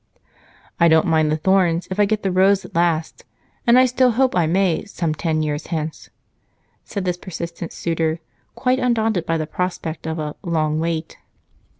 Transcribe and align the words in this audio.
"I 0.79 0.87
don't 0.87 1.05
mind 1.05 1.29
the 1.31 1.37
thorns 1.37 1.87
if 1.91 1.99
I 1.99 2.05
get 2.05 2.23
the 2.23 2.31
rose 2.31 2.65
at 2.65 2.73
last, 2.73 3.23
and 3.67 3.77
I 3.77 3.85
still 3.85 4.09
hope 4.09 4.35
I 4.35 4.47
may, 4.47 4.83
some 4.85 5.13
ten 5.13 5.43
years 5.43 5.67
hence," 5.67 6.09
said 6.83 7.05
this 7.05 7.17
persistent 7.17 7.71
suitor, 7.71 8.19
quite 8.55 8.79
undaunted 8.79 9.27
by 9.27 9.37
the 9.37 9.45
prospect 9.45 10.07
of 10.07 10.17
a 10.17 10.35
"long 10.41 10.79
wait." 10.79 11.19